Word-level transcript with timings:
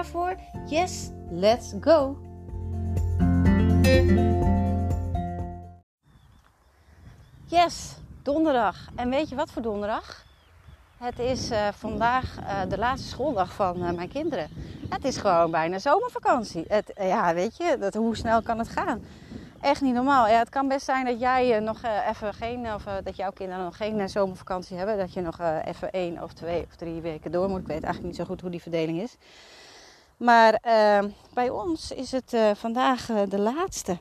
voor? 0.00 0.36
Yes, 0.66 1.10
let's 1.30 1.74
go! 1.80 2.16
Yes, 7.44 7.96
donderdag. 8.22 8.88
En 8.94 9.10
weet 9.10 9.28
je 9.28 9.34
wat 9.34 9.50
voor 9.50 9.62
donderdag? 9.62 10.24
Het 10.96 11.18
is 11.18 11.50
uh, 11.50 11.68
vandaag 11.72 12.38
uh, 12.40 12.60
de 12.68 12.78
laatste 12.78 13.08
schooldag 13.08 13.52
van 13.52 13.82
uh, 13.82 13.90
mijn 13.90 14.08
kinderen. 14.08 14.48
Het 14.88 15.04
is 15.04 15.16
gewoon 15.16 15.50
bijna 15.50 15.78
zomervakantie. 15.78 16.64
Het, 16.68 16.92
ja, 16.96 17.34
weet 17.34 17.56
je, 17.56 17.76
dat, 17.80 17.94
hoe 17.94 18.16
snel 18.16 18.42
kan 18.42 18.58
het 18.58 18.68
gaan? 18.68 19.04
Echt 19.60 19.80
niet 19.80 19.94
normaal. 19.94 20.28
Ja, 20.28 20.38
het 20.38 20.48
kan 20.48 20.68
best 20.68 20.84
zijn 20.84 21.04
dat 21.04 21.20
jij 21.20 21.60
nog 21.60 21.80
even 22.08 22.34
geen, 22.34 22.74
of 22.74 22.84
dat 23.04 23.16
jouw 23.16 23.30
kinderen 23.30 23.64
nog 23.64 23.76
geen 23.76 24.08
zomervakantie 24.08 24.76
hebben. 24.76 24.98
Dat 24.98 25.12
je 25.12 25.20
nog 25.20 25.38
even 25.64 25.90
één 25.90 26.22
of 26.22 26.32
twee 26.32 26.64
of 26.68 26.76
drie 26.76 27.00
weken 27.00 27.32
door 27.32 27.48
moet. 27.48 27.60
Ik 27.60 27.66
weet 27.66 27.82
eigenlijk 27.82 28.04
niet 28.04 28.16
zo 28.16 28.24
goed 28.24 28.40
hoe 28.40 28.50
die 28.50 28.62
verdeling 28.62 29.00
is. 29.00 29.16
Maar 30.22 30.58
bij 31.34 31.50
ons 31.50 31.90
is 31.90 32.12
het 32.12 32.36
vandaag 32.54 33.06
de 33.06 33.38
laatste. 33.38 33.98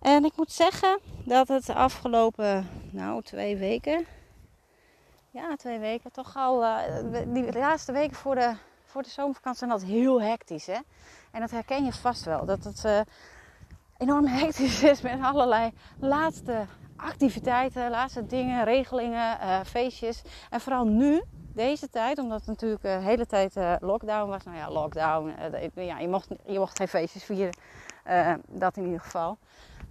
En 0.00 0.24
ik 0.24 0.36
moet 0.36 0.52
zeggen 0.52 0.98
dat 1.24 1.48
het 1.48 1.66
de 1.66 1.74
afgelopen 1.74 2.68
nou, 2.90 3.22
twee 3.22 3.56
weken, 3.56 4.06
ja, 5.30 5.56
twee 5.56 5.78
weken, 5.78 6.12
toch 6.12 6.36
al, 6.36 6.64
die 7.26 7.52
laatste 7.52 7.92
weken 7.92 8.16
voor 8.16 8.34
de, 8.34 8.54
voor 8.84 9.02
de 9.02 9.08
zomervakantie 9.08 9.66
zijn 9.66 9.80
dat 9.80 9.88
heel 9.88 10.22
hectisch. 10.22 10.66
Hè? 10.66 10.78
En 11.30 11.40
dat 11.40 11.50
herken 11.50 11.84
je 11.84 11.92
vast 11.92 12.24
wel, 12.24 12.44
dat 12.44 12.64
het 12.64 13.04
enorm 13.96 14.26
hectisch 14.42 14.82
is 14.82 15.00
met 15.00 15.22
allerlei 15.22 15.72
laatste 15.98 16.66
activiteiten, 16.96 17.90
laatste 17.90 18.26
dingen, 18.26 18.64
regelingen, 18.64 19.38
feestjes. 19.66 20.22
En 20.50 20.60
vooral 20.60 20.84
nu, 20.84 21.22
deze 21.54 21.88
tijd, 21.88 22.18
omdat 22.18 22.38
het 22.38 22.48
natuurlijk 22.48 22.82
de 22.82 22.88
hele 22.88 23.26
tijd 23.26 23.54
lockdown 23.80 24.28
was. 24.30 24.44
Nou 24.44 24.56
ja, 24.56 24.70
lockdown, 24.70 25.34
ja, 25.74 25.98
je, 25.98 26.08
mocht, 26.08 26.28
je 26.46 26.58
mocht 26.58 26.76
geen 26.76 26.88
feestjes 26.88 27.24
vieren, 27.24 27.54
dat 28.48 28.76
in 28.76 28.84
ieder 28.84 29.00
geval. 29.00 29.38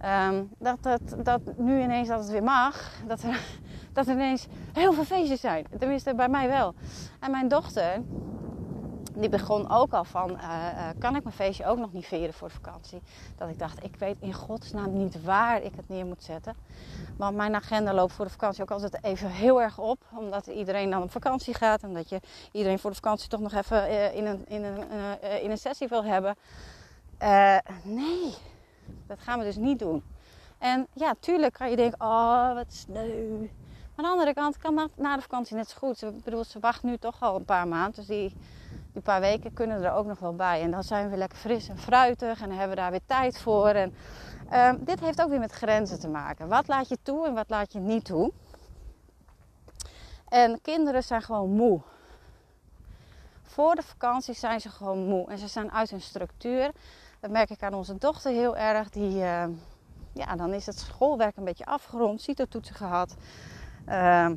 Um, 0.04 0.50
dat, 0.58 0.82
dat, 0.82 1.00
dat 1.24 1.40
nu 1.56 1.80
ineens 1.80 2.08
dat 2.08 2.20
het 2.20 2.30
weer 2.30 2.42
mag, 2.42 2.92
dat 3.06 3.22
er, 3.22 3.40
dat 3.92 4.06
er 4.06 4.14
ineens 4.14 4.46
heel 4.72 4.92
veel 4.92 5.04
feestjes 5.04 5.40
zijn. 5.40 5.66
Tenminste, 5.78 6.14
bij 6.14 6.28
mij 6.28 6.48
wel. 6.48 6.74
En 7.20 7.30
mijn 7.30 7.48
dochter, 7.48 8.02
die 9.20 9.28
begon 9.28 9.70
ook 9.70 9.92
al 9.92 10.04
van, 10.04 10.30
uh, 10.30 10.36
uh, 10.38 10.88
kan 10.98 11.16
ik 11.16 11.22
mijn 11.22 11.34
feestje 11.34 11.66
ook 11.66 11.78
nog 11.78 11.92
niet 11.92 12.06
vieren 12.06 12.34
voor 12.34 12.50
vakantie? 12.50 13.02
Dat 13.36 13.48
ik 13.48 13.58
dacht, 13.58 13.84
ik 13.84 13.96
weet 13.96 14.16
in 14.20 14.32
godsnaam 14.32 14.96
niet 14.96 15.22
waar 15.22 15.62
ik 15.62 15.72
het 15.76 15.88
neer 15.88 16.06
moet 16.06 16.22
zetten. 16.22 16.54
Want 17.16 17.36
mijn 17.36 17.54
agenda 17.54 17.94
loopt 17.94 18.12
voor 18.12 18.24
de 18.24 18.30
vakantie 18.30 18.62
ook 18.62 18.70
altijd 18.70 19.04
even 19.04 19.30
heel 19.30 19.62
erg 19.62 19.78
op. 19.78 19.98
Omdat 20.14 20.46
iedereen 20.46 20.90
dan 20.90 21.02
op 21.02 21.10
vakantie 21.10 21.54
gaat. 21.54 21.82
En 21.82 21.94
dat 21.94 22.08
je 22.08 22.20
iedereen 22.52 22.78
voor 22.78 22.90
de 22.90 22.96
vakantie 22.96 23.28
toch 23.28 23.40
nog 23.40 23.52
even 23.52 23.90
uh, 23.90 24.14
in, 24.14 24.26
een, 24.26 24.44
in, 24.48 24.64
een, 24.64 24.82
in 25.42 25.50
een 25.50 25.58
sessie 25.58 25.88
wil 25.88 26.04
hebben. 26.04 26.36
nee, 27.82 28.34
dat 29.06 29.18
gaan 29.20 29.38
we 29.38 29.44
dus 29.44 29.56
niet 29.56 29.78
doen. 29.78 30.02
En 30.58 30.86
ja, 30.92 31.14
tuurlijk 31.20 31.52
kan 31.52 31.70
je 31.70 31.76
denken, 31.76 32.00
oh 32.00 32.54
wat 32.54 32.72
sneu. 32.72 33.48
Maar 33.94 34.04
aan 34.04 34.04
de 34.04 34.10
andere 34.10 34.34
kant 34.34 34.58
kan 34.58 34.74
na, 34.74 34.88
na 34.96 35.16
de 35.16 35.22
vakantie 35.22 35.56
net 35.56 35.68
zo 35.68 35.76
goed. 35.78 36.02
Ik 36.02 36.24
bedoel, 36.24 36.44
ze 36.44 36.58
wacht 36.60 36.82
nu 36.82 36.96
toch 36.96 37.20
al 37.20 37.36
een 37.36 37.44
paar 37.44 37.68
maanden. 37.68 37.94
Dus 37.94 38.06
die, 38.06 38.32
die 38.92 39.02
paar 39.02 39.20
weken 39.20 39.52
kunnen 39.52 39.82
er 39.82 39.92
ook 39.92 40.06
nog 40.06 40.18
wel 40.18 40.34
bij. 40.34 40.62
En 40.62 40.70
dan 40.70 40.82
zijn 40.82 41.10
we 41.10 41.16
lekker 41.16 41.38
fris 41.38 41.68
en 41.68 41.78
fruitig. 41.78 42.40
En 42.42 42.50
hebben 42.50 42.68
we 42.68 42.74
daar 42.74 42.90
weer 42.90 43.06
tijd 43.06 43.40
voor. 43.40 43.68
En 43.68 43.94
uh, 44.52 44.72
dit 44.80 45.00
heeft 45.00 45.22
ook 45.22 45.28
weer 45.28 45.38
met 45.38 45.52
grenzen 45.52 46.00
te 46.00 46.08
maken. 46.08 46.48
Wat 46.48 46.68
laat 46.68 46.88
je 46.88 46.98
toe 47.02 47.26
en 47.26 47.34
wat 47.34 47.50
laat 47.50 47.72
je 47.72 47.78
niet 47.78 48.04
toe? 48.04 48.32
En 50.28 50.60
kinderen 50.62 51.02
zijn 51.02 51.22
gewoon 51.22 51.50
moe. 51.50 51.80
Voor 53.42 53.74
de 53.74 53.82
vakantie 53.82 54.34
zijn 54.34 54.60
ze 54.60 54.68
gewoon 54.68 55.04
moe. 55.04 55.30
En 55.30 55.38
ze 55.38 55.48
zijn 55.48 55.72
uit 55.72 55.90
hun 55.90 56.00
structuur. 56.00 56.70
Dat 57.20 57.30
merk 57.30 57.50
ik 57.50 57.62
aan 57.62 57.74
onze 57.74 57.98
dochter 57.98 58.32
heel 58.32 58.56
erg. 58.56 58.90
Die, 58.90 59.14
uh, 59.14 59.44
ja, 60.12 60.36
dan 60.36 60.52
is 60.52 60.66
het 60.66 60.78
schoolwerk 60.78 61.36
een 61.36 61.44
beetje 61.44 61.64
afgerond, 61.64 62.20
CITO-toetsen 62.20 62.74
gehad. 62.74 63.16
Uh, 63.88 64.30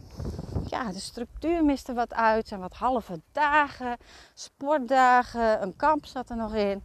ja, 0.65 0.91
de 0.91 0.99
structuur 0.99 1.65
miste 1.65 1.93
wat 1.93 2.13
uit. 2.13 2.47
zijn 2.47 2.59
wat 2.59 2.73
halve 2.73 3.21
dagen, 3.31 3.97
sportdagen, 4.33 5.61
een 5.61 5.75
kamp 5.75 6.05
zat 6.05 6.29
er 6.29 6.35
nog 6.35 6.55
in. 6.55 6.83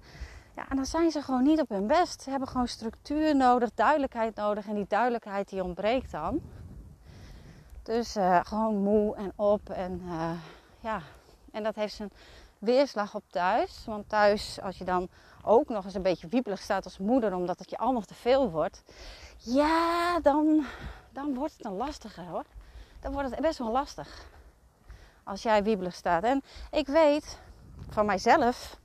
Ja, 0.57 0.69
en 0.69 0.77
dan 0.77 0.87
zijn 0.87 1.11
ze 1.11 1.23
gewoon 1.23 1.43
niet 1.43 1.61
op 1.61 1.69
hun 1.69 1.87
best. 1.87 2.23
Ze 2.23 2.31
hebben 2.31 2.49
gewoon 2.49 2.69
structuur 2.69 3.37
nodig, 3.37 3.71
duidelijkheid 3.75 4.35
nodig. 4.35 4.67
En 4.67 4.75
die 4.75 4.87
duidelijkheid 4.89 5.49
die 5.49 5.65
ontbreekt 5.65 6.11
dan. 6.11 6.41
Dus 7.83 8.17
uh, 8.17 8.41
gewoon 8.43 8.83
moe 8.83 9.17
en 9.17 9.33
op. 9.37 9.71
En 9.71 10.03
uh, 10.05 10.31
ja, 10.81 11.01
en 11.53 11.63
dat 11.63 11.75
heeft 11.75 11.95
zijn 11.95 12.11
weerslag 12.59 13.15
op 13.15 13.23
thuis. 13.31 13.85
Want 13.87 14.09
thuis, 14.09 14.61
als 14.61 14.79
je 14.79 14.85
dan 14.85 15.09
ook 15.43 15.69
nog 15.69 15.85
eens 15.85 15.95
een 15.95 16.03
beetje 16.03 16.29
wiebelig 16.29 16.61
staat 16.61 16.85
als 16.85 16.99
moeder, 16.99 17.35
omdat 17.35 17.59
het 17.59 17.71
je 17.71 17.79
allemaal 17.79 18.03
te 18.03 18.15
veel 18.15 18.51
wordt. 18.51 18.83
Ja, 19.39 20.21
dan, 20.21 20.65
dan 21.13 21.35
wordt 21.35 21.53
het 21.57 21.65
een 21.65 21.77
lastige 21.77 22.23
hoor. 22.23 22.45
Dan 23.01 23.13
wordt 23.13 23.31
het 23.31 23.41
best 23.41 23.59
wel 23.59 23.71
lastig. 23.71 24.27
Als 25.25 25.43
jij 25.43 25.63
wiebelig 25.63 25.95
staat. 25.95 26.23
En 26.23 26.43
ik 26.71 26.87
weet 26.87 27.39
van 27.89 28.07
mijzelf, 28.07 28.79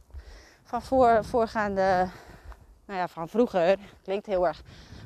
van 0.63 0.81
voor, 0.81 1.25
voorgaande, 1.25 2.09
nou 2.85 2.99
ja, 2.99 3.07
van 3.07 3.29
vroeger, 3.29 3.79
klinkt 4.03 4.25
heel 4.25 4.47
erg. 4.47 4.61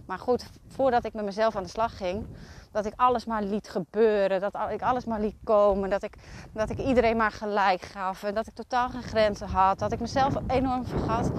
Maar 0.05 0.19
goed, 0.19 0.49
voordat 0.67 1.05
ik 1.05 1.13
met 1.13 1.25
mezelf 1.25 1.55
aan 1.55 1.63
de 1.63 1.69
slag 1.69 1.97
ging, 1.97 2.27
dat 2.77 2.85
ik 2.85 2.93
alles 2.95 3.25
maar 3.25 3.43
liet 3.43 3.69
gebeuren. 3.69 4.41
Dat 4.41 4.53
ik 4.69 4.81
alles 4.81 5.05
maar 5.05 5.19
liet 5.19 5.35
komen. 5.43 5.89
Dat 5.89 6.03
ik, 6.03 6.13
dat 6.53 6.69
ik 6.69 6.77
iedereen 6.77 7.17
maar 7.17 7.31
gelijk 7.31 7.81
gaf. 7.81 8.23
En 8.23 8.33
dat 8.33 8.47
ik 8.47 8.53
totaal 8.53 8.89
geen 8.89 9.03
grenzen 9.03 9.47
had. 9.47 9.79
Dat 9.79 9.91
ik 9.91 9.99
mezelf 9.99 10.33
enorm 10.47 10.85
vergat. 10.85 11.31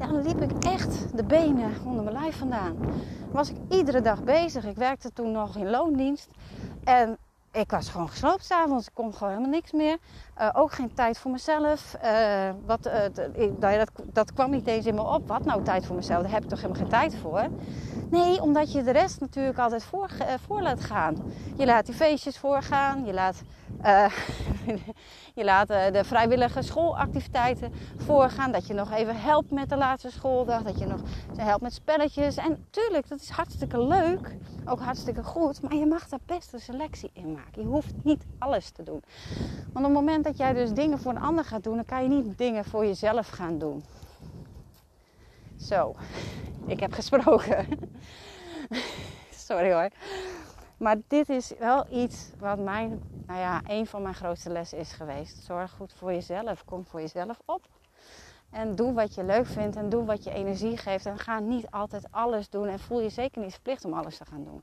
Ja, 0.00 0.06
dan 0.06 0.22
liep 0.22 0.40
ik 0.40 0.64
echt 0.64 1.16
de 1.16 1.24
benen 1.24 1.72
onder 1.84 2.04
mijn 2.04 2.16
lijf 2.16 2.38
vandaan. 2.38 2.76
Was 3.30 3.50
ik 3.50 3.56
iedere 3.68 4.00
dag 4.00 4.22
bezig. 4.22 4.64
Ik 4.64 4.76
werkte 4.76 5.12
toen 5.12 5.32
nog 5.32 5.56
in 5.56 5.70
loondienst. 5.70 6.28
En 6.84 7.18
ik 7.56 7.70
was 7.70 7.88
gewoon 7.88 8.08
gesloopt 8.08 8.44
s'avonds. 8.44 8.86
Ik 8.86 8.94
kon 8.94 9.14
gewoon 9.14 9.32
helemaal 9.32 9.50
niks 9.50 9.72
meer. 9.72 9.96
Uh, 10.40 10.48
ook 10.52 10.72
geen 10.72 10.94
tijd 10.94 11.18
voor 11.18 11.30
mezelf. 11.30 11.96
Uh, 12.04 12.50
wat, 12.66 12.86
uh, 12.86 13.78
dat, 13.78 13.90
dat 14.12 14.32
kwam 14.32 14.50
niet 14.50 14.66
eens 14.66 14.86
in 14.86 14.94
me 14.94 15.02
op. 15.02 15.28
Wat 15.28 15.44
nou 15.44 15.62
tijd 15.62 15.86
voor 15.86 15.96
mezelf? 15.96 16.22
Daar 16.22 16.32
heb 16.32 16.42
ik 16.42 16.48
toch 16.48 16.60
helemaal 16.60 16.82
geen 16.82 16.90
tijd 16.90 17.14
voor. 17.14 17.48
Nee, 18.10 18.42
omdat 18.42 18.72
je 18.72 18.82
de 18.82 18.90
rest 18.90 19.20
natuurlijk 19.20 19.58
altijd 19.58 19.84
voor, 19.84 20.10
voor 20.46 20.62
laat 20.62 20.80
gaan. 20.80 21.16
Je 21.56 21.66
laat 21.66 21.86
die 21.86 21.94
feestjes 21.94 22.38
voorgaan. 22.38 23.04
Je 23.04 23.12
laat, 23.12 23.42
je 25.38 25.44
laat 25.44 25.68
de 25.68 26.04
vrijwillige 26.04 26.62
schoolactiviteiten 26.62 27.72
voorgaan. 27.96 28.52
Dat 28.52 28.66
je 28.66 28.74
nog 28.74 28.92
even 28.92 29.20
helpt 29.20 29.50
met 29.50 29.68
de 29.68 29.76
laatste 29.76 30.10
schooldag. 30.10 30.62
Dat 30.62 30.78
je 30.78 30.86
nog 30.86 31.00
helpt 31.36 31.62
met 31.62 31.72
spelletjes. 31.72 32.36
En 32.36 32.66
tuurlijk, 32.70 33.08
dat 33.08 33.20
is 33.20 33.28
hartstikke 33.30 33.82
leuk. 33.86 34.36
Ook 34.64 34.80
hartstikke 34.80 35.22
goed. 35.22 35.62
Maar 35.62 35.74
je 35.74 35.86
mag 35.86 36.08
daar 36.08 36.20
best 36.26 36.52
een 36.52 36.60
selectie 36.60 37.10
in 37.12 37.32
maken. 37.32 37.45
Je 37.52 37.62
hoeft 37.62 37.94
niet 38.02 38.24
alles 38.38 38.70
te 38.70 38.82
doen. 38.82 39.02
Want 39.72 39.86
op 39.86 39.92
het 39.92 39.92
moment 39.92 40.24
dat 40.24 40.36
jij 40.36 40.52
dus 40.52 40.72
dingen 40.72 40.98
voor 40.98 41.12
een 41.12 41.20
ander 41.20 41.44
gaat 41.44 41.64
doen, 41.64 41.74
dan 41.74 41.84
kan 41.84 42.02
je 42.02 42.08
niet 42.08 42.38
dingen 42.38 42.64
voor 42.64 42.86
jezelf 42.86 43.28
gaan 43.28 43.58
doen. 43.58 43.84
Zo, 45.56 45.94
ik 46.66 46.80
heb 46.80 46.92
gesproken. 46.92 47.66
Sorry 49.46 49.72
hoor. 49.72 49.88
Maar 50.76 50.96
dit 51.08 51.28
is 51.28 51.52
wel 51.58 51.86
iets 51.90 52.30
wat 52.38 52.58
mijn, 52.58 53.02
nou 53.26 53.40
ja, 53.40 53.60
een 53.66 53.86
van 53.86 54.02
mijn 54.02 54.14
grootste 54.14 54.50
lessen 54.50 54.78
is 54.78 54.92
geweest. 54.92 55.44
Zorg 55.44 55.70
goed 55.70 55.92
voor 55.92 56.12
jezelf. 56.12 56.64
Kom 56.64 56.86
voor 56.86 57.00
jezelf 57.00 57.40
op. 57.44 57.68
En 58.50 58.74
doe 58.74 58.92
wat 58.92 59.14
je 59.14 59.24
leuk 59.24 59.46
vindt 59.46 59.76
en 59.76 59.88
doe 59.88 60.04
wat 60.04 60.24
je 60.24 60.30
energie 60.30 60.76
geeft. 60.76 61.06
En 61.06 61.18
ga 61.18 61.38
niet 61.38 61.70
altijd 61.70 62.06
alles 62.10 62.48
doen. 62.48 62.66
En 62.66 62.78
voel 62.78 63.00
je 63.00 63.08
zeker 63.08 63.42
niet 63.42 63.52
verplicht 63.52 63.84
om 63.84 63.92
alles 63.92 64.16
te 64.16 64.24
gaan 64.24 64.44
doen. 64.44 64.62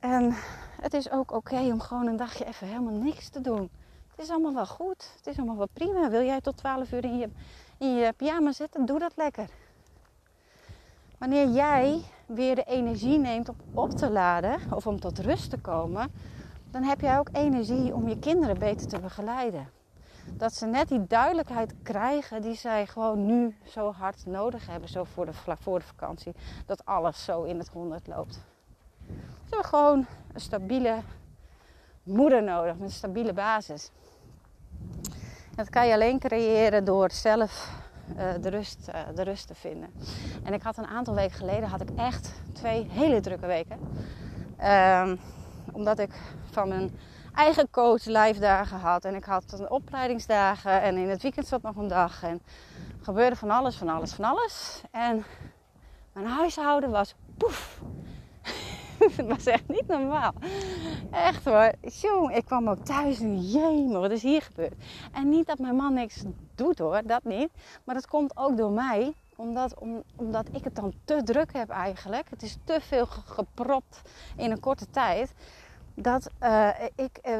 En 0.00 0.34
het 0.80 0.94
is 0.94 1.10
ook 1.10 1.32
oké 1.32 1.58
om 1.58 1.80
gewoon 1.80 2.06
een 2.06 2.16
dagje 2.16 2.44
even 2.44 2.66
helemaal 2.66 2.92
niks 2.92 3.28
te 3.28 3.40
doen. 3.40 3.70
Het 4.10 4.20
is 4.20 4.30
allemaal 4.30 4.54
wel 4.54 4.66
goed. 4.66 5.12
Het 5.16 5.26
is 5.26 5.36
allemaal 5.36 5.56
wel 5.56 5.68
prima. 5.72 6.10
Wil 6.10 6.22
jij 6.22 6.40
tot 6.40 6.56
12 6.56 6.92
uur 6.92 7.04
in 7.04 7.18
je, 7.18 7.28
in 7.78 7.94
je 7.94 8.12
pyjama 8.12 8.52
zitten? 8.52 8.86
Doe 8.86 8.98
dat 8.98 9.12
lekker. 9.16 9.48
Wanneer 11.18 11.48
jij 11.48 12.02
weer 12.26 12.54
de 12.54 12.64
energie 12.64 13.18
neemt 13.18 13.48
om 13.48 13.56
op 13.74 13.90
te 13.90 14.10
laden 14.10 14.60
of 14.74 14.86
om 14.86 15.00
tot 15.00 15.18
rust 15.18 15.50
te 15.50 15.58
komen, 15.58 16.12
dan 16.70 16.82
heb 16.82 17.00
jij 17.00 17.18
ook 17.18 17.28
energie 17.32 17.94
om 17.94 18.08
je 18.08 18.18
kinderen 18.18 18.58
beter 18.58 18.88
te 18.88 18.98
begeleiden. 18.98 19.68
Dat 20.32 20.54
ze 20.54 20.66
net 20.66 20.88
die 20.88 21.06
duidelijkheid 21.06 21.74
krijgen 21.82 22.42
die 22.42 22.54
zij 22.54 22.86
gewoon 22.86 23.26
nu 23.26 23.56
zo 23.64 23.92
hard 23.92 24.26
nodig 24.26 24.66
hebben, 24.66 24.88
zo 24.88 25.04
voor 25.04 25.26
de, 25.26 25.32
voor 25.60 25.78
de 25.78 25.84
vakantie, 25.84 26.32
dat 26.66 26.84
alles 26.84 27.24
zo 27.24 27.42
in 27.42 27.58
het 27.58 27.68
honderd 27.68 28.06
loopt. 28.06 28.40
Hebben 29.50 29.68
gewoon 29.68 30.06
een 30.32 30.40
stabiele 30.40 30.98
moeder 32.02 32.42
nodig 32.42 32.78
een 32.80 32.90
stabiele 32.90 33.32
basis. 33.32 33.90
Dat 35.54 35.70
kan 35.70 35.86
je 35.86 35.94
alleen 35.94 36.18
creëren 36.18 36.84
door 36.84 37.10
zelf 37.10 37.70
uh, 38.16 38.32
de, 38.40 38.48
rust, 38.48 38.88
uh, 38.88 39.00
de 39.14 39.22
rust 39.22 39.46
te 39.46 39.54
vinden. 39.54 39.90
En 40.44 40.52
ik 40.52 40.62
had 40.62 40.76
een 40.76 40.86
aantal 40.86 41.14
weken 41.14 41.36
geleden 41.36 41.68
had 41.68 41.80
ik 41.80 41.90
echt 41.96 42.32
twee 42.52 42.86
hele 42.90 43.20
drukke 43.20 43.46
weken. 43.46 43.78
Uh, 44.60 45.12
omdat 45.72 45.98
ik 45.98 46.10
van 46.50 46.68
mijn 46.68 46.98
eigen 47.34 47.70
coach 47.70 48.04
live 48.04 48.40
dagen 48.40 48.78
had. 48.78 49.04
En 49.04 49.14
ik 49.14 49.24
had 49.24 49.52
een 49.52 49.70
opleidingsdagen. 49.70 50.82
En 50.82 50.96
in 50.96 51.08
het 51.08 51.22
weekend 51.22 51.46
zat 51.46 51.62
nog 51.62 51.76
een 51.76 51.88
dag. 51.88 52.22
En 52.22 52.42
gebeurde 53.00 53.36
van 53.36 53.50
alles, 53.50 53.76
van 53.76 53.88
alles, 53.88 54.12
van 54.12 54.24
alles. 54.24 54.82
En 54.90 55.24
mijn 56.12 56.26
huishouden 56.26 56.90
was 56.90 57.14
poef. 57.36 57.80
Het 59.16 59.26
was 59.26 59.46
echt 59.46 59.68
niet 59.68 59.86
normaal. 59.86 60.32
Echt 61.10 61.44
hoor. 61.44 61.72
Ik 62.30 62.44
kwam 62.44 62.68
ook 62.68 62.84
thuis 62.84 63.20
en 63.20 63.90
wat 63.90 64.10
is 64.10 64.22
hier 64.22 64.42
gebeurd? 64.42 64.74
En 65.12 65.28
niet 65.28 65.46
dat 65.46 65.58
mijn 65.58 65.76
man 65.76 65.94
niks 65.94 66.22
doet 66.54 66.78
hoor, 66.78 67.00
dat 67.04 67.24
niet. 67.24 67.50
Maar 67.84 67.94
dat 67.94 68.06
komt 68.06 68.36
ook 68.36 68.56
door 68.56 68.70
mij. 68.70 69.12
Omdat, 69.36 69.74
omdat 70.16 70.48
ik 70.52 70.64
het 70.64 70.76
dan 70.76 70.92
te 71.04 71.22
druk 71.22 71.52
heb 71.52 71.68
eigenlijk. 71.68 72.30
Het 72.30 72.42
is 72.42 72.56
te 72.64 72.80
veel 72.80 73.06
gepropt 73.06 74.02
in 74.36 74.50
een 74.50 74.60
korte 74.60 74.90
tijd. 74.90 75.32
Dat 75.94 76.30
uh, 76.42 76.68
ik 76.94 77.20
uh, 77.24 77.38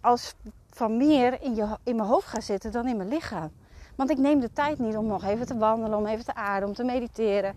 als 0.00 0.34
van 0.70 0.96
meer 0.96 1.42
in, 1.42 1.54
je, 1.54 1.78
in 1.82 1.96
mijn 1.96 2.08
hoofd 2.08 2.26
ga 2.26 2.40
zitten 2.40 2.72
dan 2.72 2.86
in 2.86 2.96
mijn 2.96 3.08
lichaam. 3.08 3.50
Want 3.96 4.10
ik 4.10 4.18
neem 4.18 4.40
de 4.40 4.52
tijd 4.52 4.78
niet 4.78 4.96
om 4.96 5.06
nog 5.06 5.24
even 5.24 5.46
te 5.46 5.58
wandelen, 5.58 5.98
om 5.98 6.06
even 6.06 6.24
te 6.24 6.34
aarden, 6.34 6.68
om 6.68 6.74
te 6.74 6.84
mediteren. 6.84 7.54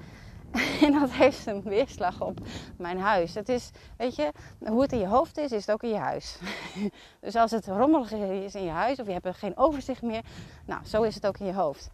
En 0.85 0.91
dat 0.91 1.11
heeft 1.11 1.45
een 1.45 1.61
weerslag 1.61 2.21
op 2.21 2.39
mijn 2.77 2.99
huis. 2.99 3.35
Het 3.35 3.49
is, 3.49 3.69
weet 3.97 4.15
je, 4.15 4.31
hoe 4.65 4.81
het 4.81 4.91
in 4.91 4.99
je 4.99 5.07
hoofd 5.07 5.37
is, 5.37 5.51
is 5.51 5.65
het 5.65 5.71
ook 5.71 5.83
in 5.83 5.89
je 5.89 5.97
huis. 5.97 6.37
Dus 7.21 7.35
als 7.35 7.51
het 7.51 7.67
rommelig 7.67 8.11
is 8.11 8.55
in 8.55 8.63
je 8.63 8.69
huis 8.69 8.99
of 8.99 9.07
je 9.07 9.13
hebt 9.13 9.37
geen 9.37 9.57
overzicht 9.57 10.01
meer, 10.01 10.21
nou, 10.65 10.85
zo 10.85 11.01
is 11.01 11.15
het 11.15 11.27
ook 11.27 11.37
in 11.37 11.45
je 11.45 11.53
hoofd. 11.53 11.89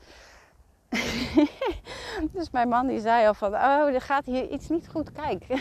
dus 2.34 2.50
mijn 2.52 2.70
man 2.70 2.88
die 2.88 3.00
zei 3.00 3.28
al 3.28 3.34
van, 3.34 3.54
oh, 3.54 3.94
er 3.94 4.02
gaat 4.02 4.26
hier 4.26 4.50
iets 4.50 4.70
niet 4.70 4.88
goed 4.88 5.12
kijken. 5.12 5.60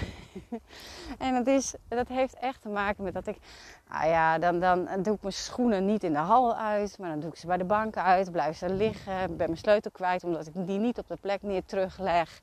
en 1.19 1.35
dat, 1.35 1.47
is, 1.47 1.75
dat 1.89 2.09
heeft 2.09 2.35
echt 2.35 2.63
te 2.63 2.69
maken 2.69 3.05
met 3.05 3.15
dat 3.15 3.27
ik, 3.27 3.37
ah 3.89 4.05
ja, 4.05 4.39
dan, 4.39 4.61
dan 4.61 4.89
doe 5.03 5.15
ik 5.15 5.23
mijn 5.23 5.33
schoenen 5.33 5.87
niet 5.87 6.05
in 6.05 6.13
de 6.13 6.19
hal 6.19 6.57
uit, 6.57 6.99
maar 6.99 7.09
dan 7.09 7.21
doe 7.21 7.31
ik 7.31 7.37
ze 7.37 7.47
bij 7.47 7.57
de 7.57 7.65
bank 7.65 7.97
uit, 7.97 8.33
blijf 8.33 8.57
ze 8.57 8.73
liggen, 8.73 9.37
ben 9.37 9.47
mijn 9.47 9.57
sleutel 9.57 9.91
kwijt 9.91 10.25
omdat 10.25 10.47
ik 10.47 10.67
die 10.67 10.79
niet 10.79 10.99
op 10.99 11.09
de 11.09 11.17
plek 11.21 11.43
neer 11.43 11.65
terugleg. 11.65 12.41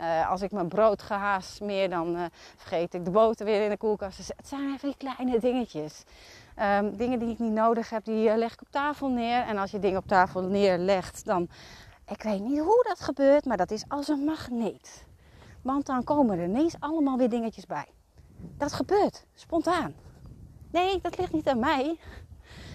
Uh, 0.00 0.30
als 0.30 0.42
ik 0.42 0.50
mijn 0.50 0.68
brood 0.68 1.02
gehaast 1.02 1.54
smeer, 1.54 1.90
dan 1.90 2.16
uh, 2.16 2.24
vergeet 2.56 2.94
ik 2.94 3.04
de 3.04 3.10
boter 3.10 3.44
weer 3.44 3.62
in 3.62 3.70
de 3.70 3.76
koelkast. 3.76 4.18
Het 4.18 4.48
zijn 4.48 4.74
even 4.74 4.96
kleine 4.96 5.38
dingetjes. 5.38 6.04
Um, 6.78 6.96
dingen 6.96 7.18
die 7.18 7.30
ik 7.30 7.38
niet 7.38 7.52
nodig 7.52 7.90
heb, 7.90 8.04
die 8.04 8.28
uh, 8.28 8.36
leg 8.36 8.52
ik 8.52 8.60
op 8.60 8.70
tafel 8.70 9.08
neer. 9.08 9.42
En 9.42 9.58
als 9.58 9.70
je 9.70 9.78
dingen 9.78 9.98
op 9.98 10.06
tafel 10.06 10.42
neerlegt, 10.42 11.24
dan 11.24 11.48
ik 12.08 12.22
weet 12.22 12.40
niet 12.40 12.58
hoe 12.58 12.84
dat 12.88 13.00
gebeurt, 13.00 13.44
maar 13.44 13.56
dat 13.56 13.70
is 13.70 13.84
als 13.88 14.08
een 14.08 14.24
magneet. 14.24 15.06
Want 15.62 15.86
dan 15.86 16.04
komen 16.04 16.38
er 16.38 16.44
ineens 16.44 16.76
allemaal 16.78 17.18
weer 17.18 17.28
dingetjes 17.30 17.66
bij. 17.66 17.86
Dat 18.56 18.72
gebeurt, 18.72 19.26
spontaan. 19.34 19.94
Nee, 20.70 20.98
dat 21.02 21.18
ligt 21.18 21.32
niet 21.32 21.48
aan 21.48 21.58
mij. 21.58 21.98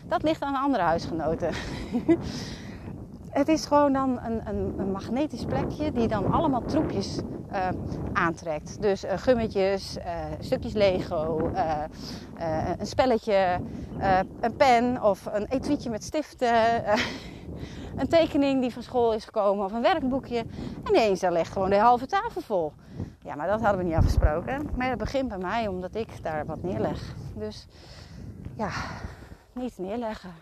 Dat 0.07 0.23
ligt 0.23 0.41
aan 0.41 0.55
andere 0.55 0.83
huisgenoten. 0.83 1.53
het 3.29 3.47
is 3.47 3.65
gewoon 3.65 3.93
dan 3.93 4.19
een, 4.19 4.47
een, 4.47 4.79
een, 4.79 4.91
magnetisch 4.91 5.45
plekje 5.45 5.91
die 5.91 6.07
dan 6.07 6.31
allemaal 6.31 6.63
troepjes 6.65 7.19
uh, 7.51 7.67
aantrekt. 8.13 8.81
Dus 8.81 9.03
uh, 9.03 9.11
gummetjes, 9.15 9.97
uh, 9.97 10.03
stukjes 10.39 10.73
Lego, 10.73 11.51
een 12.79 12.87
spelletje, 12.87 13.59
een 14.39 14.55
pen 14.55 15.03
of 15.03 15.25
een 15.31 15.45
etuietje 15.45 15.89
met 15.89 16.03
stiften 16.03 16.83
een 17.95 18.07
tekening 18.07 18.61
die 18.61 18.73
van 18.73 18.83
school 18.83 19.13
is 19.13 19.25
gekomen 19.25 19.65
of 19.65 19.71
een 19.71 19.81
werkboekje. 19.81 20.37
En 20.83 20.89
ineens 20.89 21.19
daar 21.19 21.31
ligt 21.31 21.51
gewoon 21.51 21.69
de 21.69 21.77
halve 21.77 22.05
tafel 22.05 22.41
vol. 22.41 22.73
Ja, 23.23 23.35
maar 23.35 23.47
dat 23.47 23.61
hadden 23.61 23.77
we 23.77 23.83
niet 23.83 23.95
afgesproken. 23.97 24.69
Maar 24.75 24.89
het 24.89 24.97
begint 24.97 25.27
bij 25.27 25.37
mij 25.37 25.67
omdat 25.67 25.95
ik 25.95 26.23
daar 26.23 26.45
wat 26.45 26.63
neerleg. 26.63 27.15
Dus 27.35 27.67
ja, 28.55 28.69
niet 29.53 29.77
neerleggen. 29.77 30.33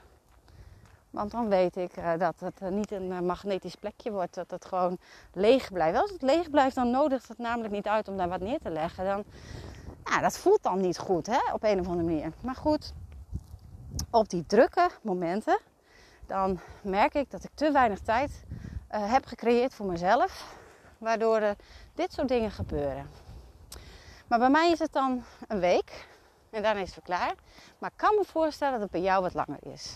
Want 1.09 1.31
dan 1.31 1.49
weet 1.49 1.75
ik 1.75 1.97
uh, 1.97 2.11
dat 2.17 2.35
het 2.39 2.69
niet 2.69 2.91
een 2.91 3.11
uh, 3.11 3.19
magnetisch 3.19 3.75
plekje 3.75 4.11
wordt. 4.11 4.35
Dat 4.35 4.51
het 4.51 4.65
gewoon 4.65 4.97
leeg 5.33 5.71
blijft. 5.71 5.99
Als 5.99 6.11
het 6.11 6.21
leeg 6.21 6.49
blijft, 6.49 6.75
dan 6.75 6.91
nodigt 6.91 7.27
het 7.27 7.37
namelijk 7.37 7.73
niet 7.73 7.87
uit 7.87 8.07
om 8.07 8.17
daar 8.17 8.29
wat 8.29 8.39
neer 8.39 8.59
te 8.59 8.69
leggen. 8.69 9.05
Dan, 9.05 9.23
ja, 10.05 10.19
dat 10.19 10.37
voelt 10.37 10.63
dan 10.63 10.81
niet 10.81 10.97
goed 10.97 11.27
hè, 11.27 11.53
op 11.53 11.63
een 11.63 11.79
of 11.79 11.87
andere 11.87 12.07
manier. 12.07 12.31
Maar 12.41 12.55
goed, 12.55 12.93
op 14.09 14.29
die 14.29 14.45
drukke 14.45 14.89
momenten 15.01 15.59
dan 16.31 16.59
merk 16.81 17.13
ik 17.13 17.31
dat 17.31 17.43
ik 17.43 17.49
te 17.53 17.71
weinig 17.71 17.99
tijd 17.99 18.43
uh, 18.91 19.11
heb 19.11 19.25
gecreëerd 19.25 19.73
voor 19.73 19.85
mezelf. 19.85 20.55
Waardoor 20.97 21.55
dit 21.93 22.13
soort 22.13 22.27
dingen 22.27 22.51
gebeuren. 22.51 23.09
Maar 24.27 24.39
bij 24.39 24.49
mij 24.49 24.71
is 24.71 24.79
het 24.79 24.93
dan 24.93 25.23
een 25.47 25.59
week. 25.59 26.07
En 26.49 26.61
daarna 26.61 26.81
is 26.81 26.95
het 26.95 27.03
klaar. 27.03 27.33
Maar 27.77 27.89
ik 27.89 27.97
kan 27.97 28.15
me 28.15 28.25
voorstellen 28.25 28.73
dat 28.73 28.81
het 28.81 28.91
bij 28.91 29.01
jou 29.01 29.21
wat 29.21 29.33
langer 29.33 29.59
is. 29.61 29.95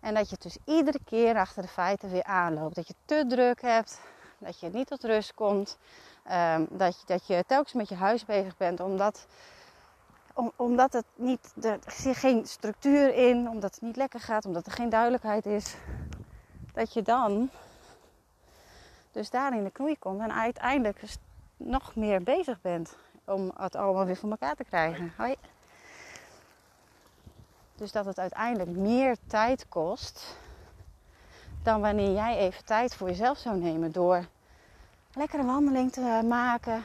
En 0.00 0.14
dat 0.14 0.30
je 0.30 0.36
dus 0.38 0.56
iedere 0.64 1.00
keer 1.04 1.36
achter 1.36 1.62
de 1.62 1.68
feiten 1.68 2.10
weer 2.10 2.24
aanloopt. 2.24 2.74
Dat 2.74 2.88
je 2.88 2.94
te 3.04 3.24
druk 3.28 3.60
hebt. 3.62 4.00
Dat 4.38 4.60
je 4.60 4.70
niet 4.70 4.86
tot 4.86 5.04
rust 5.04 5.34
komt. 5.34 5.78
Um, 6.32 6.66
dat, 6.70 7.00
je, 7.00 7.06
dat 7.06 7.26
je 7.26 7.44
telkens 7.46 7.72
met 7.72 7.88
je 7.88 7.94
huis 7.94 8.24
bezig 8.24 8.56
bent. 8.56 8.80
Omdat 8.80 9.26
omdat 10.56 10.92
het 10.92 11.04
niet, 11.14 11.52
er 11.62 11.78
zit 11.86 12.16
geen 12.16 12.46
structuur 12.46 13.14
in, 13.14 13.48
omdat 13.48 13.74
het 13.74 13.82
niet 13.82 13.96
lekker 13.96 14.20
gaat, 14.20 14.44
omdat 14.44 14.66
er 14.66 14.72
geen 14.72 14.88
duidelijkheid 14.88 15.46
is, 15.46 15.76
dat 16.72 16.92
je 16.92 17.02
dan 17.02 17.50
dus 19.12 19.30
daar 19.30 19.56
in 19.56 19.64
de 19.64 19.70
knoei 19.70 19.98
komt 19.98 20.20
en 20.20 20.32
uiteindelijk 20.32 21.00
dus 21.00 21.16
nog 21.56 21.94
meer 21.94 22.22
bezig 22.22 22.60
bent 22.60 22.96
om 23.24 23.52
het 23.56 23.76
allemaal 23.76 24.04
weer 24.04 24.16
voor 24.16 24.30
elkaar 24.30 24.54
te 24.54 24.64
krijgen. 24.64 25.12
Hoi. 25.16 25.34
Dus 27.74 27.92
dat 27.92 28.04
het 28.04 28.18
uiteindelijk 28.18 28.70
meer 28.70 29.16
tijd 29.26 29.68
kost 29.68 30.36
dan 31.62 31.80
wanneer 31.80 32.12
jij 32.12 32.36
even 32.36 32.64
tijd 32.64 32.94
voor 32.94 33.08
jezelf 33.08 33.38
zou 33.38 33.58
nemen 33.58 33.92
door 33.92 34.24
lekkere 35.14 35.44
wandeling 35.44 35.92
te 35.92 36.22
maken, 36.28 36.84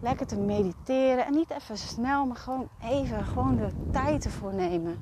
lekker 0.00 0.26
te 0.26 0.36
mediteren. 0.36 1.26
En 1.26 1.34
niet 1.34 1.50
even 1.50 1.78
snel, 1.78 2.26
maar 2.26 2.36
gewoon 2.36 2.68
even 2.82 3.24
gewoon 3.24 3.56
de 3.56 3.68
tijd 3.90 4.24
ervoor 4.24 4.54
nemen. 4.54 4.98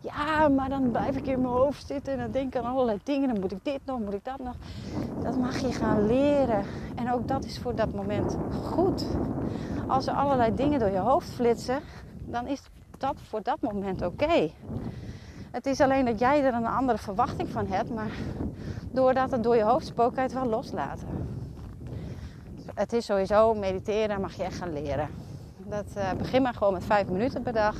Ja, 0.00 0.48
maar 0.48 0.68
dan 0.68 0.90
blijf 0.90 1.16
ik 1.16 1.26
in 1.26 1.40
mijn 1.40 1.52
hoofd 1.52 1.86
zitten 1.86 2.12
en 2.12 2.18
dan 2.18 2.30
denk 2.30 2.54
ik 2.54 2.62
aan 2.62 2.70
allerlei 2.70 2.98
dingen. 3.02 3.28
Dan 3.28 3.40
moet 3.40 3.52
ik 3.52 3.64
dit 3.64 3.80
nog, 3.84 3.98
moet 3.98 4.12
ik 4.12 4.24
dat 4.24 4.38
nog. 4.38 4.54
Dat 5.22 5.36
mag 5.36 5.58
je 5.58 5.72
gaan 5.72 6.06
leren. 6.06 6.64
En 6.94 7.12
ook 7.12 7.28
dat 7.28 7.44
is 7.44 7.58
voor 7.58 7.74
dat 7.74 7.94
moment 7.94 8.36
goed. 8.64 9.06
Als 9.86 10.06
er 10.06 10.14
allerlei 10.14 10.54
dingen 10.54 10.78
door 10.78 10.90
je 10.90 10.98
hoofd 10.98 11.30
flitsen, 11.30 11.80
dan 12.24 12.46
is 12.46 12.62
dat 12.98 13.14
voor 13.28 13.42
dat 13.42 13.60
moment 13.60 14.02
oké. 14.02 14.50
Het 15.50 15.66
is 15.66 15.80
alleen 15.80 16.04
dat 16.04 16.18
jij 16.18 16.44
er 16.44 16.54
een 16.54 16.66
andere 16.66 16.98
verwachting 16.98 17.48
van 17.48 17.66
hebt, 17.66 17.94
maar 17.94 18.10
doordat 18.90 19.30
het 19.30 19.42
door 19.42 19.56
je 19.56 19.62
hoofd 19.62 19.86
spookt, 19.86 20.14
kan 20.14 20.22
je 20.24 20.30
het 20.30 20.38
wel 20.38 20.48
loslaten 20.50 21.22
het 22.74 22.92
is 22.92 23.04
sowieso 23.04 23.54
mediteren, 23.54 24.20
mag 24.20 24.34
je 24.34 24.42
echt 24.42 24.56
gaan 24.56 24.72
leren. 24.72 25.10
Dat 25.56 25.86
uh, 25.96 26.12
begin 26.12 26.42
maar 26.42 26.54
gewoon 26.54 26.72
met 26.72 26.84
vijf 26.84 27.08
minuten 27.08 27.42
per 27.42 27.52
dag. 27.52 27.76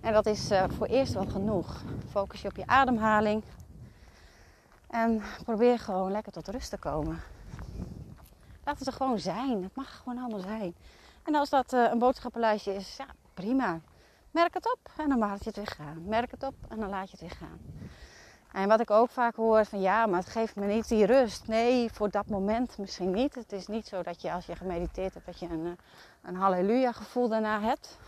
En 0.00 0.12
dat 0.12 0.26
is 0.26 0.50
uh, 0.50 0.64
voor 0.68 0.86
eerst 0.86 1.12
wel 1.12 1.26
genoeg. 1.26 1.82
Focus 2.10 2.42
je 2.42 2.48
op 2.48 2.56
je 2.56 2.66
ademhaling. 2.66 3.42
En 4.86 5.22
probeer 5.44 5.78
gewoon 5.78 6.10
lekker 6.10 6.32
tot 6.32 6.48
rust 6.48 6.70
te 6.70 6.78
komen. 6.78 7.20
Laat 8.64 8.78
het 8.78 8.86
er 8.86 8.92
gewoon 8.92 9.18
zijn. 9.18 9.62
Het 9.62 9.74
mag 9.74 9.96
gewoon 9.96 10.18
allemaal 10.18 10.40
zijn. 10.40 10.74
En 11.22 11.34
als 11.34 11.50
dat 11.50 11.72
uh, 11.72 11.90
een 11.90 11.98
boodschappenlijstje 11.98 12.74
is, 12.74 12.96
ja, 12.96 13.06
prima. 13.34 13.80
Merk 14.30 14.54
het 14.54 14.72
op 14.72 14.90
en 14.96 15.08
dan 15.08 15.18
laat 15.18 15.38
je 15.38 15.44
het 15.44 15.56
weer 15.56 15.74
gaan. 15.76 16.02
Merk 16.06 16.30
het 16.30 16.42
op 16.42 16.54
en 16.68 16.80
dan 16.80 16.88
laat 16.88 17.10
je 17.10 17.16
het 17.18 17.20
weer 17.20 17.38
gaan. 17.48 17.60
En 18.52 18.68
wat 18.68 18.80
ik 18.80 18.90
ook 18.90 19.10
vaak 19.10 19.36
hoor 19.36 19.64
van 19.64 19.80
ja, 19.80 20.06
maar 20.06 20.20
het 20.20 20.28
geeft 20.28 20.56
me 20.56 20.66
niet 20.66 20.88
die 20.88 21.06
rust. 21.06 21.46
Nee, 21.46 21.92
voor 21.92 22.10
dat 22.10 22.26
moment 22.26 22.78
misschien 22.78 23.10
niet. 23.10 23.34
Het 23.34 23.52
is 23.52 23.66
niet 23.66 23.86
zo 23.86 24.02
dat 24.02 24.22
je 24.22 24.32
als 24.32 24.46
je 24.46 24.56
gemediteerd 24.56 25.14
hebt, 25.14 25.26
dat 25.26 25.38
je 25.38 25.48
een, 25.48 25.66
eh, 25.66 25.72
een 26.22 26.36
halleluja 26.36 26.92
gevoel 26.92 27.28
daarna 27.28 27.60
hebt. 27.60 27.98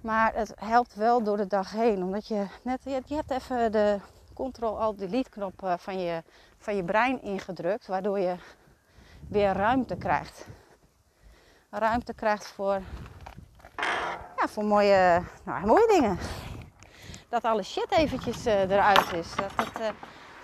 Maar 0.00 0.34
het 0.34 0.52
helpt 0.56 0.94
wel 0.94 1.22
door 1.22 1.36
de 1.36 1.46
dag 1.46 1.70
heen. 1.70 2.02
Omdat 2.02 2.28
je 2.28 2.46
net, 2.62 2.80
je 2.84 3.14
hebt 3.14 3.30
even 3.30 3.72
de 3.72 3.98
Ctrl-Alt-Delete 4.34 5.30
knop 5.30 5.62
eh, 5.62 5.74
van 5.78 6.00
je, 6.00 6.22
van 6.58 6.76
je 6.76 6.84
brein 6.84 7.22
ingedrukt. 7.22 7.86
Waardoor 7.86 8.18
je 8.18 8.36
weer 9.28 9.52
ruimte 9.52 9.96
krijgt. 9.96 10.46
Ruimte 11.70 12.14
krijgt 12.14 12.46
voor, 12.46 12.80
ja, 14.36 14.48
voor 14.48 14.64
mooie, 14.64 15.22
nou, 15.44 15.66
mooie 15.66 15.86
dingen. 15.86 16.18
Dat 17.30 17.44
alle 17.44 17.62
shit 17.62 17.90
eventjes 17.90 18.46
uh, 18.46 18.70
eruit 18.70 19.12
is. 19.12 19.34
Dat 19.34 19.52
het, 19.56 19.80
uh, 19.80 19.86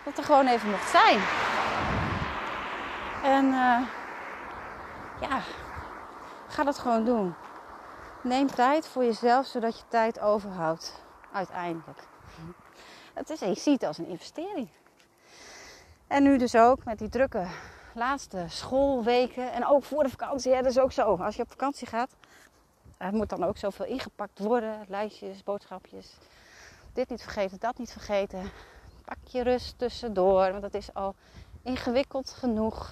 dat 0.05 0.19
er 0.19 0.25
gewoon 0.25 0.47
even 0.47 0.71
mocht 0.71 0.91
zijn. 0.91 1.21
En 3.23 3.47
ja, 5.21 5.41
ga 6.49 6.65
dat 6.65 6.79
gewoon 6.79 7.05
doen. 7.05 7.35
Neem 8.23 8.47
tijd 8.47 8.89
voor 8.89 9.05
jezelf, 9.05 9.47
zodat 9.47 9.79
je 9.79 9.85
tijd 9.89 10.21
overhoudt. 10.21 11.03
Uiteindelijk. 11.33 11.99
Het 13.15 13.31
is, 13.31 13.41
je 13.41 13.55
ziet 13.55 13.81
het 13.81 13.85
als 13.85 13.99
een 13.99 14.09
investering. 14.09 14.69
En 16.07 16.23
nu 16.23 16.39
dus 16.39 16.55
ook 16.55 16.85
met 16.85 16.99
die 16.99 17.09
drukke 17.09 17.47
laatste 17.95 18.45
schoolweken. 18.49 19.53
En 19.53 19.67
ook 19.67 19.85
voor 19.85 20.03
de 20.03 20.09
vakantie. 20.09 20.53
Hè, 20.53 20.63
dat 20.63 20.71
is 20.71 20.79
ook 20.79 20.93
zo. 20.93 21.17
Als 21.17 21.37
je 21.37 21.43
op 21.43 21.51
vakantie 21.51 21.87
gaat. 21.87 22.11
Er 22.97 23.13
moet 23.13 23.29
dan 23.29 23.45
ook 23.45 23.57
zoveel 23.57 23.87
ingepakt 23.87 24.39
worden. 24.39 24.85
Lijstjes, 24.89 25.43
boodschapjes. 25.43 26.17
Dit 26.97 27.09
niet 27.09 27.23
vergeten, 27.23 27.59
dat 27.61 27.79
niet 27.79 27.93
vergeten. 27.93 28.51
Pak 29.05 29.17
je 29.25 29.43
rust 29.43 29.79
tussendoor. 29.79 30.51
Want 30.51 30.63
dat 30.63 30.75
is 30.75 30.95
al 30.95 31.15
ingewikkeld 31.63 32.31
genoeg. 32.31 32.91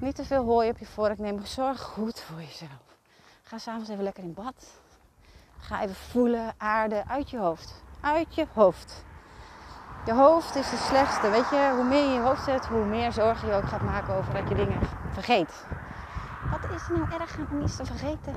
Niet 0.00 0.14
te 0.14 0.24
veel 0.24 0.44
hooi 0.44 0.70
op 0.70 0.78
je 0.78 0.86
vork. 0.86 1.18
Neem 1.18 1.44
zorg 1.44 1.80
goed 1.80 2.20
voor 2.20 2.40
jezelf. 2.40 2.96
Ga 3.42 3.58
s'avonds 3.58 3.88
even 3.88 4.02
lekker 4.04 4.22
in 4.22 4.34
bad. 4.34 4.80
Ga 5.58 5.82
even 5.82 5.94
voelen, 5.94 6.54
aarde 6.56 7.04
uit 7.06 7.30
je 7.30 7.38
hoofd. 7.38 7.82
Uit 8.00 8.34
je 8.34 8.46
hoofd. 8.52 9.04
Je 10.06 10.12
hoofd 10.12 10.54
is 10.54 10.70
de 10.70 10.76
slechtste. 10.76 11.30
Weet 11.30 11.48
je, 11.50 11.72
hoe 11.74 11.84
meer 11.84 12.04
je 12.04 12.14
je 12.14 12.20
hoofd 12.20 12.44
zet, 12.44 12.66
hoe 12.66 12.84
meer 12.84 13.12
zorgen 13.12 13.48
je 13.48 13.54
ook 13.54 13.68
gaat 13.68 13.82
maken 13.82 14.14
over 14.14 14.34
dat 14.34 14.48
je 14.48 14.54
dingen 14.54 14.80
vergeet. 15.10 15.64
Wat 16.50 16.70
is 16.70 16.88
er 16.88 16.98
nou 16.98 17.12
erg 17.12 17.38
om 17.50 17.62
iets 17.62 17.76
te 17.76 17.84
vergeten? 17.84 18.34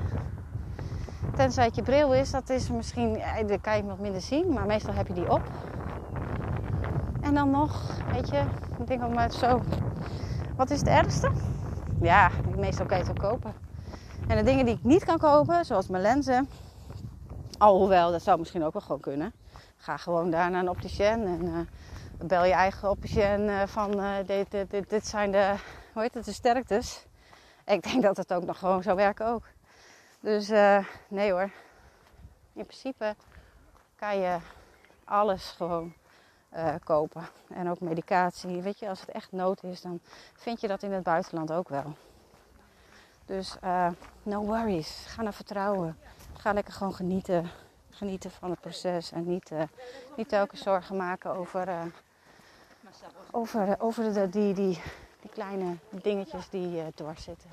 Tenzij 1.36 1.64
het 1.64 1.74
je 1.74 1.82
bril 1.82 2.14
is, 2.14 2.30
dat 2.30 2.50
is 2.50 2.70
misschien, 2.70 3.22
dan 3.46 3.60
kan 3.60 3.76
je 3.76 3.84
wat 3.84 3.98
minder 3.98 4.20
zien, 4.20 4.52
maar 4.52 4.66
meestal 4.66 4.94
heb 4.94 5.06
je 5.06 5.12
die 5.12 5.30
op. 5.30 5.42
En 7.20 7.34
dan 7.34 7.50
nog, 7.50 8.00
weet 8.12 8.28
je, 8.28 8.42
ik 8.78 8.86
denk 8.86 9.14
maar 9.14 9.30
zo. 9.32 9.62
Wat 10.56 10.70
is 10.70 10.78
het 10.78 10.88
ergste? 10.88 11.30
Ja, 12.00 12.30
meestal 12.56 12.86
kan 12.86 12.98
je 12.98 13.02
het 13.04 13.12
ook 13.12 13.30
kopen. 13.30 13.54
En 14.28 14.36
de 14.36 14.42
dingen 14.42 14.64
die 14.64 14.74
ik 14.74 14.84
niet 14.84 15.04
kan 15.04 15.18
kopen, 15.18 15.64
zoals 15.64 15.88
mijn 15.88 16.02
lenzen. 16.02 16.48
Alhoewel, 17.58 18.10
dat 18.10 18.22
zou 18.22 18.38
misschien 18.38 18.64
ook 18.64 18.72
wel 18.72 18.82
gewoon 18.82 19.00
kunnen. 19.00 19.32
Ga 19.76 19.96
gewoon 19.96 20.30
daar 20.30 20.50
naar 20.50 20.60
een 20.60 20.68
opticien 20.68 21.26
en 21.26 21.44
uh, 21.44 21.58
bel 22.26 22.44
je 22.44 22.52
eigen 22.52 22.90
opticien 22.90 23.40
uh, 23.40 23.62
van 23.66 24.02
dit, 24.26 24.50
dit, 24.50 24.70
dit, 24.70 24.90
dit, 24.90 25.06
zijn 25.06 25.30
de, 25.30 25.54
hoe 25.92 26.02
heet 26.02 26.14
het, 26.14 26.24
de 26.24 26.32
sterktes. 26.32 27.06
Ik 27.66 27.82
denk 27.82 28.02
dat 28.02 28.16
het 28.16 28.32
ook 28.32 28.44
nog 28.44 28.58
gewoon 28.58 28.82
zou 28.82 28.96
werken 28.96 29.26
ook. 29.26 29.42
Dus 30.26 30.48
nee 31.08 31.32
hoor. 31.32 31.50
In 32.52 32.66
principe 32.66 33.14
kan 33.96 34.18
je 34.18 34.38
alles 35.04 35.50
gewoon 35.50 35.94
kopen. 36.84 37.28
En 37.48 37.70
ook 37.70 37.80
medicatie. 37.80 38.60
Weet 38.62 38.78
je, 38.78 38.88
als 38.88 39.00
het 39.00 39.10
echt 39.10 39.32
nood 39.32 39.62
is, 39.62 39.80
dan 39.80 40.00
vind 40.34 40.60
je 40.60 40.68
dat 40.68 40.82
in 40.82 40.92
het 40.92 41.02
buitenland 41.02 41.52
ook 41.52 41.68
wel. 41.68 41.96
Dus 43.24 43.56
uh, 43.64 43.88
no 44.22 44.44
worries. 44.44 45.04
Ga 45.06 45.22
naar 45.22 45.34
vertrouwen. 45.34 45.98
Ga 46.36 46.52
lekker 46.52 46.72
gewoon 46.72 46.94
genieten. 46.94 47.50
Genieten 47.90 48.30
van 48.30 48.50
het 48.50 48.60
proces. 48.60 49.12
En 49.12 49.24
niet, 49.26 49.50
niet 50.16 50.28
telkens 50.28 50.62
zorgen 50.62 50.96
maken 50.96 51.30
over, 51.30 51.92
over, 53.30 53.80
over 53.80 54.12
de, 54.12 54.28
die, 54.28 54.54
die, 54.54 54.82
die 55.20 55.30
kleine 55.30 55.76
dingetjes 55.90 56.48
die 56.48 56.94
dwars 56.94 57.22
zitten. 57.22 57.50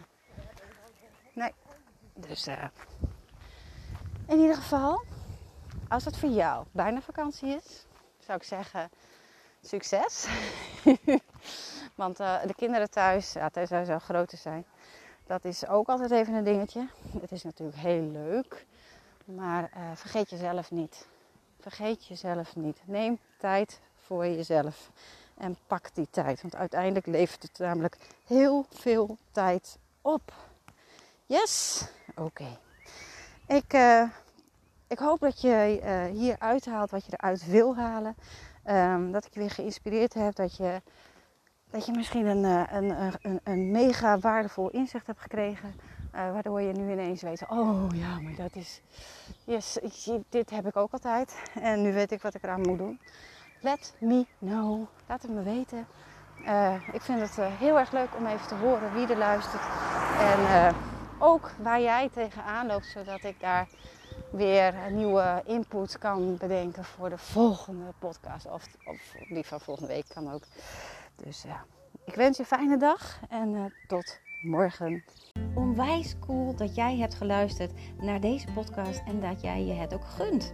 Nee. 1.33 1.53
Dus 2.13 2.48
in 4.27 4.39
ieder 4.39 4.55
geval, 4.55 5.03
als 5.89 6.05
het 6.05 6.17
voor 6.17 6.29
jou 6.29 6.65
bijna 6.72 7.01
vakantie 7.01 7.55
is, 7.55 7.86
zou 8.20 8.38
ik 8.38 8.43
zeggen 8.43 8.89
succes. 9.62 10.27
Want 11.96 12.17
de 12.17 12.53
kinderen 12.55 12.89
thuis, 12.89 13.34
ja, 13.34 13.50
tenzij 13.50 13.86
ze 13.86 14.00
groter 14.00 14.38
zijn, 14.38 14.65
dat 15.25 15.46
is 15.46 15.67
ook 15.67 15.88
altijd 15.88 16.12
even 16.12 16.34
een 16.34 16.43
dingetje. 16.43 16.88
Het 17.22 17.32
is 17.32 17.43
natuurlijk 17.43 17.77
heel 17.77 18.01
leuk. 18.01 18.65
Maar 19.25 19.72
uh, 19.77 19.91
vergeet 19.93 20.29
jezelf 20.29 20.72
niet. 20.72 21.08
Vergeet 21.60 22.05
jezelf 22.05 22.55
niet. 22.55 22.82
Neem 22.86 23.20
tijd 23.38 23.79
voor 23.96 24.25
jezelf. 24.25 24.91
En 25.38 25.58
pak 25.67 25.96
die 25.96 26.08
tijd. 26.10 26.41
Want 26.41 26.55
uiteindelijk 26.55 27.05
levert 27.05 27.43
het 27.43 27.58
namelijk 27.58 27.98
heel 28.25 28.65
veel 28.70 29.17
tijd 29.32 29.77
op. 30.01 30.34
Yes? 31.25 31.86
Oké. 32.15 32.58
Ik, 33.48 33.74
uh, 33.74 34.03
ik 34.88 35.00
hoop 35.00 35.20
dat 35.20 35.41
je 35.41 35.79
uh, 35.84 36.20
hier 36.20 36.36
uithaalt 36.39 36.91
wat 36.91 37.05
je 37.05 37.12
eruit 37.17 37.46
wil 37.46 37.75
halen. 37.75 38.15
Um, 38.65 39.12
dat 39.12 39.25
ik 39.25 39.34
je 39.34 39.39
weer 39.39 39.51
geïnspireerd 39.51 40.13
heb. 40.13 40.36
Dat 40.36 40.58
je 40.58 40.82
dat 41.74 41.86
je 41.86 41.91
misschien 41.91 42.25
een, 42.25 42.46
eh, 42.46 42.75
een, 42.77 43.15
een, 43.22 43.39
een 43.43 43.72
mega 43.72 44.20
waardevol 44.20 44.70
inzicht 44.70 45.08
hebt 45.08 45.20
gekregen. 45.20 45.75
Waardoor 46.12 46.62
je 46.62 46.74
nu 46.74 46.91
ineens 46.91 47.22
weet, 47.22 47.46
oh 47.50 47.88
ja, 47.93 48.20
maar 48.20 48.36
dat 48.36 48.55
is, 48.55 48.82
yes, 49.43 49.77
dit 50.29 50.50
heb 50.50 50.67
ik 50.67 50.75
ook 50.75 50.91
altijd. 50.91 51.41
En 51.62 51.82
nu 51.82 51.93
weet 51.93 52.12
ik 52.12 52.22
wat 52.22 52.34
ik 52.34 52.43
eraan 52.43 52.62
moet 52.62 52.77
doen. 52.77 53.00
Let 53.62 53.96
me 54.00 54.25
know. 54.39 54.88
Laat 55.08 55.22
het 55.22 55.32
me 55.32 55.43
weten. 55.43 55.88
Ik 56.91 57.01
vind 57.01 57.20
het 57.20 57.36
heel 57.39 57.79
erg 57.79 57.91
leuk 57.91 58.15
om 58.17 58.25
even 58.25 58.48
te 58.48 58.55
horen 58.55 58.93
wie 58.93 59.08
er 59.08 59.17
luistert. 59.17 59.63
En 60.20 60.75
ook 61.20 61.51
waar 61.62 61.82
jij 61.82 62.10
tegenaan 62.10 62.67
loopt, 62.67 62.86
zodat 62.86 63.24
ik 63.24 63.39
daar 63.39 63.67
weer 64.32 64.74
nieuwe 64.91 65.41
input 65.46 65.98
kan 65.98 66.38
bedenken 66.38 66.84
voor 66.84 67.10
de 67.10 67.17
volgende 67.17 67.93
podcast. 68.00 68.46
Of, 68.46 68.67
of 68.86 69.15
van 69.46 69.60
volgende 69.60 69.93
week 69.93 70.05
kan 70.13 70.34
ook. 70.34 70.43
Dus 71.15 71.41
ja, 71.41 71.65
ik 72.05 72.15
wens 72.15 72.38
je 72.38 72.43
een 72.43 72.58
fijne 72.58 72.77
dag 72.77 73.20
en 73.29 73.53
uh, 73.53 73.65
tot 73.88 74.20
morgen. 74.41 75.03
Onwijs 75.55 76.15
cool 76.20 76.55
dat 76.55 76.75
jij 76.75 76.98
hebt 76.98 77.13
geluisterd 77.13 77.72
naar 77.98 78.20
deze 78.20 78.48
podcast 78.53 79.01
en 79.05 79.20
dat 79.20 79.41
jij 79.41 79.65
je 79.65 79.74
het 79.74 79.93
ook 79.93 80.05
gunt. 80.05 80.53